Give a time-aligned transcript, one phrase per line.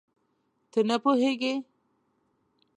[0.71, 1.53] ته نه پوهېږې؟